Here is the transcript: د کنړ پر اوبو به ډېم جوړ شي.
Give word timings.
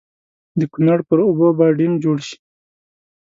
د 0.59 0.61
کنړ 0.73 0.99
پر 1.07 1.19
اوبو 1.27 1.47
به 1.57 1.65
ډېم 1.79 1.93
جوړ 2.03 2.17
شي. 2.27 2.37